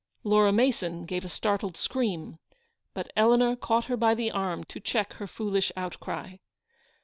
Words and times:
Laura 0.23 0.51
Mason 0.51 1.05
gave 1.05 1.23
a 1.23 1.29
startled 1.29 1.77
scream; 1.77 2.39
but 2.95 3.11
Eleanor 3.15 3.55
caught 3.55 3.85
her 3.85 3.95
by 3.95 4.15
the 4.15 4.31
arm, 4.31 4.63
to 4.63 4.79
check 4.79 5.13
her 5.13 5.27
foolish 5.27 5.71
outcry. 5.77 6.37